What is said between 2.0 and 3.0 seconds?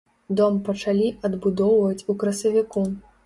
у красавіку.